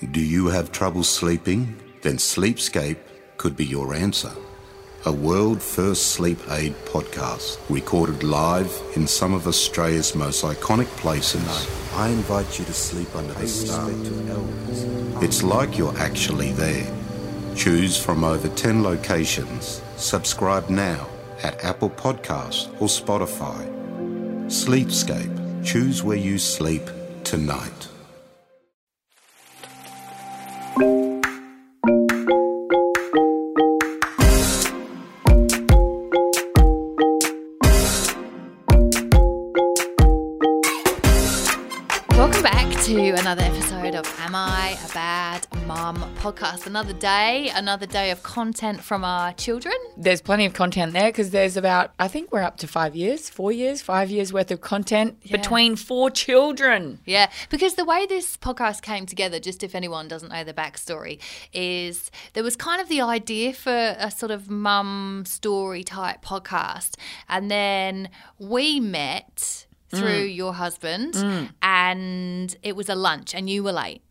[0.00, 1.76] Do you have trouble sleeping?
[2.02, 2.98] Then Sleepscape
[3.36, 4.32] could be your answer.
[5.04, 11.42] A world first sleep aid podcast recorded live in some of Australia's most iconic places.
[11.94, 14.12] I invite you to sleep under the stars.
[15.22, 16.86] It's like you're actually there.
[17.54, 19.82] Choose from over 10 locations.
[19.96, 21.08] Subscribe now
[21.42, 23.68] at Apple Podcast or Spotify.
[24.46, 25.64] Sleepscape.
[25.64, 26.82] Choose where you sleep
[27.24, 27.88] tonight.
[42.82, 46.66] To another episode of Am I a Bad Mum podcast.
[46.66, 49.74] Another day, another day of content from our children.
[49.96, 53.30] There's plenty of content there because there's about, I think we're up to five years,
[53.30, 56.98] four years, five years worth of content between four children.
[57.06, 61.20] Yeah, because the way this podcast came together, just if anyone doesn't know the backstory,
[61.52, 66.96] is there was kind of the idea for a sort of mum story type podcast.
[67.28, 68.08] And then
[68.40, 71.14] we met through your husband,
[71.62, 74.02] and it was a lunch, and you were late.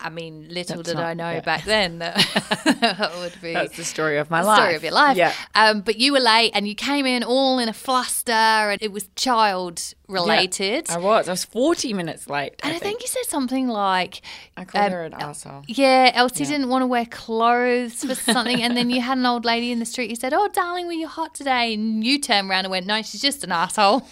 [0.00, 1.40] I mean, little That's did not- I know yeah.
[1.40, 2.14] back then that
[2.80, 4.58] that would be That's the story of my the life.
[4.58, 5.16] story of your life.
[5.16, 5.34] Yeah.
[5.56, 8.92] Um, but you were late and you came in all in a fluster and it
[8.92, 10.88] was child related.
[10.88, 11.28] I was.
[11.28, 12.54] I was 40 minutes late.
[12.62, 14.22] and I think you said something like,
[14.56, 15.64] I called um, her an asshole.
[15.66, 18.62] yeah, Elsie didn't want to wear clothes for something.
[18.62, 20.92] and then you had an old lady in the street who said, Oh, darling, were
[20.92, 21.74] you hot today?
[21.74, 24.06] And you turned around and went, No, she's just an asshole.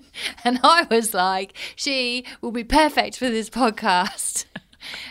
[0.44, 4.44] and I was like, She will be perfect for this podcast.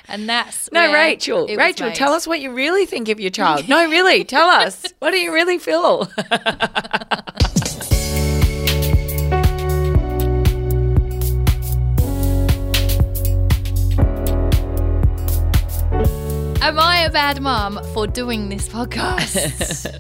[0.08, 1.46] And that's No, Rachel.
[1.56, 3.68] Rachel, tell us what you really think of your child.
[3.68, 4.86] no, really, tell us.
[5.00, 6.10] What do you really feel?
[16.62, 20.00] Am I a bad mom for doing this podcast?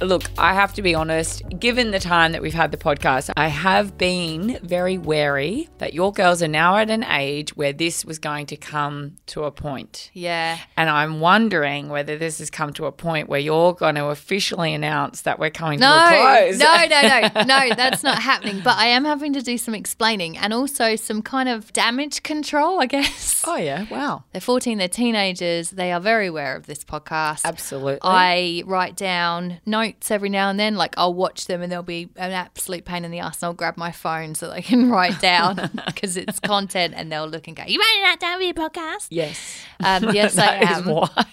[0.00, 3.48] Look, I have to be honest, given the time that we've had the podcast, I
[3.48, 8.18] have been very wary that your girls are now at an age where this was
[8.18, 10.10] going to come to a point.
[10.14, 10.56] yeah.
[10.78, 14.72] And I'm wondering whether this has come to a point where you're going to officially
[14.72, 16.58] announce that we're coming No, to a close.
[16.58, 17.02] no, no,
[17.34, 18.62] no, no, that's not happening.
[18.64, 22.80] But I am having to do some explaining and also some kind of damage control,
[22.80, 23.44] I guess.
[23.46, 23.84] Oh, yeah.
[23.90, 24.24] Wow.
[24.32, 25.68] They're 14, they're teenagers.
[25.70, 27.44] They are very aware of this podcast.
[27.44, 28.00] Absolutely.
[28.02, 30.76] I write down notes every now and then.
[30.76, 33.54] Like I'll watch them and there'll be an absolute pain in the ass, and I'll
[33.54, 37.56] grab my phone so they can write down because it's content, and they'll look and
[37.56, 39.64] go, "You writing that down for your podcast?" yes.
[39.82, 40.84] Um, yes, I am.
[40.84, 41.26] why.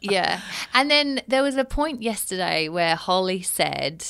[0.00, 0.40] Yeah.
[0.74, 4.04] And then there was a point yesterday where Holly said,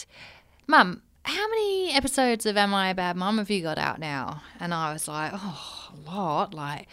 [0.66, 4.42] Mum, how many episodes of Am I a Bad Mum have you got out now?
[4.58, 6.54] And I was like, Oh, a lot.
[6.54, 6.88] Like,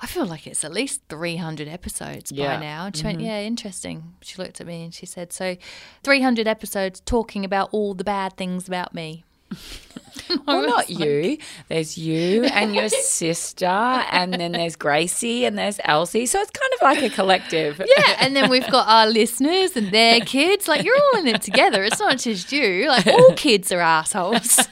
[0.00, 2.56] I feel like it's at least 300 episodes Yeah.
[2.56, 2.86] by now.
[2.86, 4.14] And she went, Yeah, interesting.
[4.22, 5.56] She looked at me and she said, So
[6.04, 9.24] 300 episodes talking about all the bad things about me.
[10.46, 11.38] well, not you.
[11.68, 16.26] There's you and your sister, and then there's Gracie and there's Elsie.
[16.26, 17.80] So it's kind of like a collective.
[17.96, 20.68] Yeah, and then we've got our listeners and their kids.
[20.68, 21.82] Like you're all in it together.
[21.82, 22.88] It's not just you.
[22.88, 24.68] Like all kids are assholes.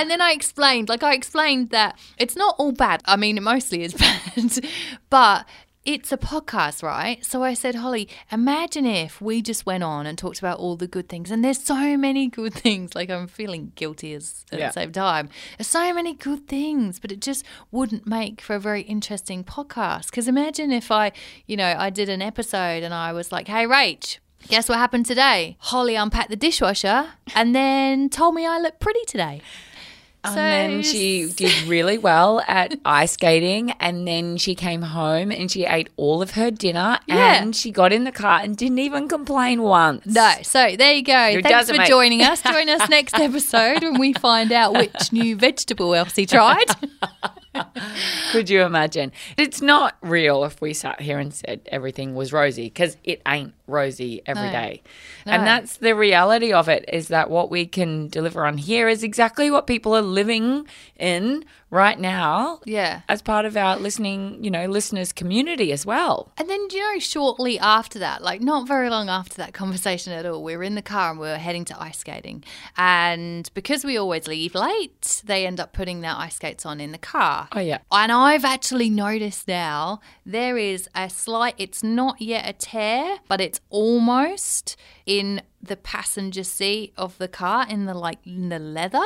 [0.00, 3.02] And then I explained, like I explained that it's not all bad.
[3.04, 4.60] I mean, it mostly is bad,
[5.10, 5.46] but
[5.84, 7.24] it's a podcast, right?
[7.24, 10.86] So I said, Holly, imagine if we just went on and talked about all the
[10.86, 11.30] good things.
[11.30, 12.94] And there's so many good things.
[12.94, 14.66] Like I'm feeling guilty as, at Yeah.
[14.66, 15.30] the same time.
[15.56, 20.06] There's so many good things, but it just wouldn't make for a very interesting podcast.
[20.10, 21.12] Because imagine if I,
[21.46, 25.06] you know, I did an episode and I was like, hey, Rach, guess what happened
[25.06, 25.56] today?
[25.60, 29.40] Holly unpacked the dishwasher and then told me I look pretty today.
[30.24, 33.70] And then she did really well at ice skating.
[33.80, 36.98] And then she came home and she ate all of her dinner.
[37.06, 37.40] Yeah.
[37.42, 40.04] And she got in the car and didn't even complain once.
[40.06, 41.40] No, so there you go.
[41.40, 42.42] Thanks for make- joining us.
[42.48, 46.66] Join us next episode when we find out which new vegetable Elsie tried.
[48.32, 49.12] Could you imagine?
[49.36, 53.54] It's not real if we sat here and said everything was rosy because it ain't
[53.66, 54.52] rosy every No.
[54.52, 54.82] day.
[55.26, 55.32] No.
[55.32, 59.02] And that's the reality of it is that what we can deliver on here is
[59.02, 60.66] exactly what people are living
[60.98, 63.02] in right now Yeah.
[63.08, 66.32] as part of our listening, you know, listeners community as well.
[66.38, 70.24] And then, you know, shortly after that, like not very long after that conversation at
[70.24, 72.42] all, we were in the car and we were heading to ice skating.
[72.76, 76.92] And because we always leave late, they end up putting their ice skates on in
[76.92, 77.48] the car.
[77.52, 77.78] Oh, yeah.
[77.92, 83.40] And I've actually noticed now there is a slight, it's not yet a tear, but
[83.40, 89.04] it's almost in the passenger seat of the car, in the like, in the leather.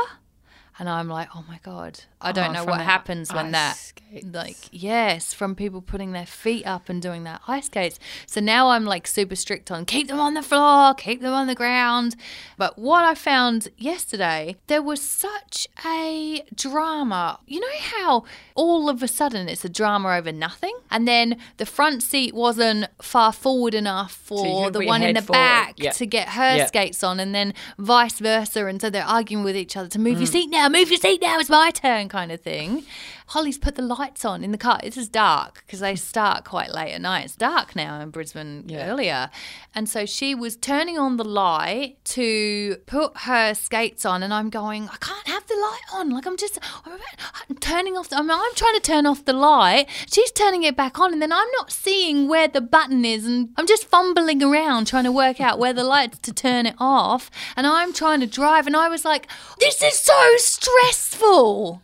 [0.78, 2.00] And I'm like, oh my God.
[2.20, 4.24] I don't Oh, know what happens when that, skates.
[4.32, 7.98] like, yes, from people putting their feet up and doing that ice skates.
[8.26, 11.46] So now I'm like super strict on keep them on the floor, keep them on
[11.48, 12.14] the ground.
[12.56, 17.40] But what I found yesterday, there was such a drama.
[17.46, 20.76] You know how all of a sudden it's a drama over nothing?
[20.90, 25.22] And then the front seat wasn't far forward enough for can the one in the
[25.22, 25.38] forward.
[25.38, 25.90] back Yeah.
[25.92, 26.66] to get her Yeah.
[26.66, 28.66] skates on, and then vice versa.
[28.66, 30.32] And so they're arguing with each other to move your Mm.
[30.32, 32.84] seat now, move your seat now, it's my turn, kind of thing.
[33.28, 34.78] Holly's put the lights on in the car.
[34.82, 37.24] This is dark because they start quite late at night.
[37.24, 38.86] It's dark now in Brisbane Yeah.
[38.90, 39.30] earlier.
[39.74, 44.50] And so she was turning on the light to put her skates on, and I'm
[44.50, 46.10] going, I can't have the light on.
[46.10, 49.32] Like, I'm just, I'm, about- turning off, the, I'm, I'm trying to turn off the
[49.32, 49.88] light.
[50.12, 53.48] She's turning it back on, and then I'm not seeing where the button is, and
[53.56, 57.30] I'm just fumbling around trying to work out where the light's to turn it off.
[57.56, 59.26] And I'm trying to drive, and I was like,
[59.58, 61.80] this is so stressful.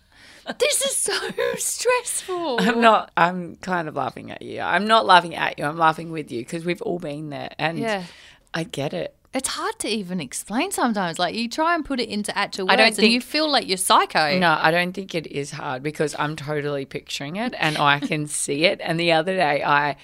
[0.59, 1.13] This is so
[1.57, 2.57] stressful.
[2.61, 3.11] I'm not.
[3.17, 4.61] I'm kind of laughing at you.
[4.61, 5.65] I'm not laughing at you.
[5.65, 8.05] I'm laughing with you because we've all been there, and Yeah.
[8.55, 9.15] I get it.
[9.35, 11.19] It's hard to even explain sometimes.
[11.19, 13.51] Like you try and put it into actual words, I don't and think- you feel
[13.51, 14.39] like you're psycho.
[14.39, 18.27] No, I don't think it is hard because I'm totally picturing it and I can
[18.27, 18.81] see it.
[18.83, 19.97] And the other day, I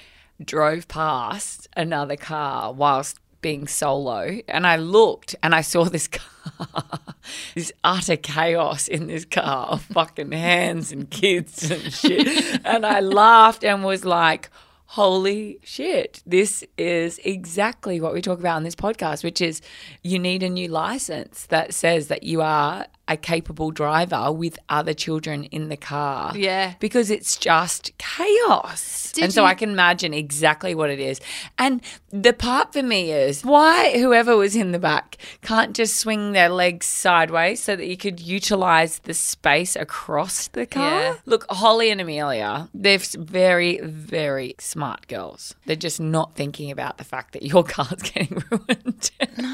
[0.45, 6.83] drove past another car whilst being solo, and I looked and I saw this car,
[7.55, 12.61] this utter chaos in this car of fucking hands and kids and shit.
[12.65, 14.49] And I laughed and was like,
[14.95, 19.61] holy shit, this is exactly what we talk about on this podcast, which is
[20.05, 24.95] you need a new license that says that you are a capable driver with other
[24.95, 26.37] children in the car.
[26.37, 26.75] Yeah.
[26.81, 29.13] Because it's just chaos.
[29.13, 31.21] Did and so I can imagine exactly what it is.
[31.59, 36.33] And the part for me is why whoever was in the back can't just swing
[36.33, 40.91] their legs sideways so that you could utilize the space across the car.
[41.01, 41.15] Yeah.
[41.27, 45.55] Look, Holly and Amelia, they're very, very smart girls.
[45.67, 49.11] They're just not thinking about the fact that your car's getting ruined.
[49.37, 49.49] No,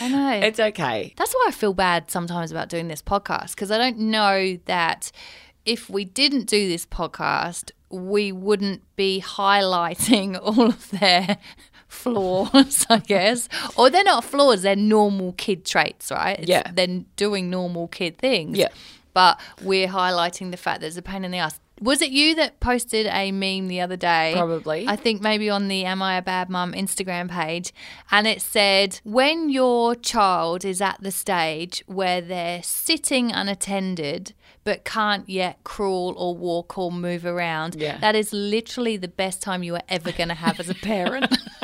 [0.00, 0.40] I know.
[0.42, 1.14] it's okay.
[1.16, 5.12] That's why I feel bad sometimes about doing this podcast because I don't know that
[5.66, 11.36] if we didn't do this podcast, we wouldn't be highlighting all of their
[11.88, 13.48] flaws, I guess.
[13.76, 16.38] Or they're not flaws, they're normal kid traits, right?
[16.40, 16.70] It's- Yeah.
[16.72, 18.56] They're doing normal kid things.
[18.56, 18.68] Yeah.
[19.12, 21.60] But we're highlighting the fact that it's a pain in the ass.
[21.80, 24.32] Was it you that posted a meme the other day?
[24.34, 24.86] Probably.
[24.88, 27.72] I think maybe on the Am I a Bad Mum Instagram page.
[28.10, 34.32] And it said, when your child is at the stage where they're sitting unattended
[34.64, 37.98] but can't yet crawl or walk or move around, Yeah.
[37.98, 41.26] that is literally the best time you are ever going to have as a parent.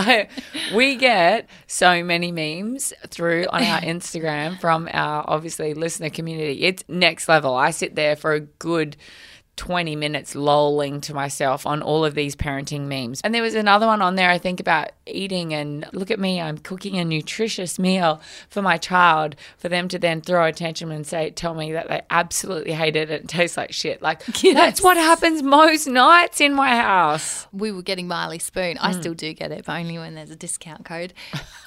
[0.00, 0.28] I,
[0.74, 6.62] we get so many memes through on our Instagram from our obviously listener community.
[6.62, 7.54] It's next level.
[7.54, 8.96] I sit there for a good
[9.60, 13.20] 20 minutes lolling to myself on all of these parenting memes.
[13.22, 16.40] And there was another one on there I think about eating and look at me,
[16.40, 21.06] I'm cooking a nutritious meal for my child for them to then throw attention and
[21.06, 24.00] say tell me that they absolutely hate it and it tastes like shit.
[24.00, 24.24] Like
[24.54, 27.46] that's what happens most nights in my house.
[27.52, 28.78] we were getting Marley Spoon.
[28.78, 29.00] I Hmm.
[29.00, 31.12] still do get it, but only when there's a discount code.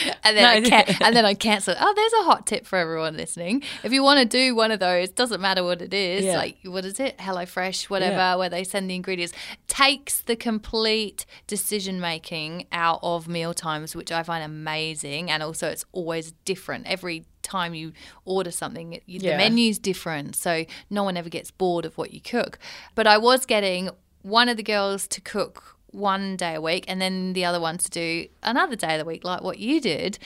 [0.24, 0.68] and then I No.
[0.68, 1.72] can- and then I cancel.
[1.72, 1.78] it.
[1.80, 3.62] Oh, there's a hot tip for everyone listening.
[3.82, 6.24] If you want to do one of those, doesn't matter what it is.
[6.24, 6.36] Yeah.
[6.36, 7.18] Like what is it?
[7.18, 8.36] HelloFresh, whatever, Yeah.
[8.36, 9.32] where they send the ingredients,
[9.68, 15.30] takes the complete decision making out of meal times, which I find amazing.
[15.30, 17.92] And also, it's always different every time you
[18.24, 18.90] order something.
[18.90, 19.36] The Yeah.
[19.36, 22.58] menu's different, so no one ever gets bored of what you cook.
[22.94, 23.90] But I was getting
[24.22, 27.78] one of the girls to cook one day a week and then the other one
[27.78, 30.18] to do another day of the week, like what you did.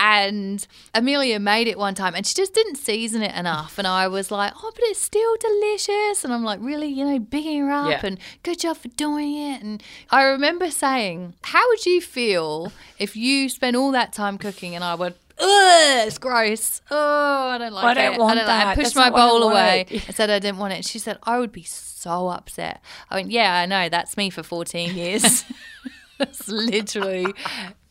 [0.00, 3.78] And Amelia made it one time and she just didn't season it enough.
[3.78, 6.24] And I was like, oh, but it's still delicious.
[6.24, 8.00] And I'm like, really, you know, bigging her up Yeah.
[8.04, 9.60] and good job for doing it.
[9.60, 12.70] And I remember saying, how would you feel
[13.00, 16.80] if you spent all that time cooking and I would, ugh, it's gross.
[16.90, 18.18] Oh, I don't like I don't it.
[18.18, 18.68] want I don't like it.
[18.68, 19.86] I pushed That's my not what I bowl away.
[19.90, 20.84] I said I didn't want it.
[20.84, 22.82] She said, I would be so upset.
[23.10, 23.88] I went, yeah, I know.
[23.88, 25.44] That's me for 14 years.
[26.18, 27.26] that's literally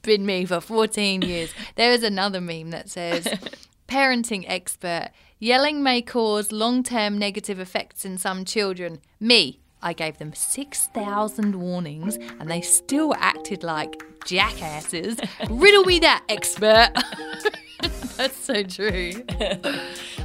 [0.01, 1.53] been me for 14 years.
[1.75, 3.25] There is another meme that says,
[3.87, 8.99] parenting expert, yelling may cause long term negative effects in some children.
[9.19, 9.61] Me.
[9.81, 15.17] I gave them 6,000 warnings and they still acted like jackasses.
[15.49, 16.89] Riddle me that, expert.
[18.17, 19.11] That's so true.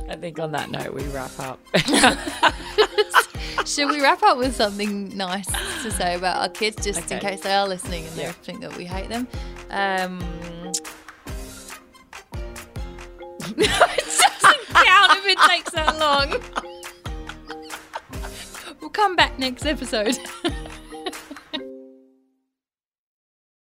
[0.08, 1.60] I think on that note we wrap up.
[3.66, 5.46] Should we wrap up with something nice
[5.82, 8.32] to say about our kids, just in case they are listening and they Yeah.
[8.32, 9.28] think that we hate them?
[9.70, 10.18] Um,
[13.56, 16.40] it doesn't count if it takes that long.
[18.92, 20.18] Come back next episode.